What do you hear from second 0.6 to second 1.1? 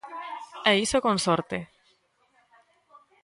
E iso